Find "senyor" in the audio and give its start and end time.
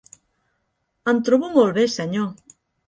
1.99-2.29